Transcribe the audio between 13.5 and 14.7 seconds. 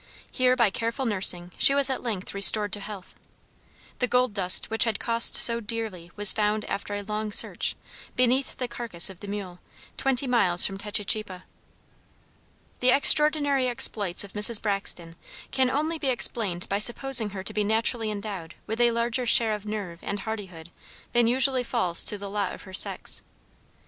exploits of Mrs.